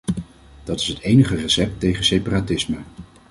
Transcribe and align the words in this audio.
Dat 0.63 0.79
is 0.79 0.87
het 0.87 0.99
enige 0.99 1.35
recept 1.35 1.79
tegen 1.79 2.05
separatisme. 2.05 2.77